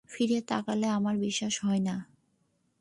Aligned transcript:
ফিরে 0.09 0.39
তাকালে, 0.41 0.87
আমার 0.89 1.15
বিশ্বাসই 1.17 1.61
হয় 1.63 1.81
না? 1.81 1.95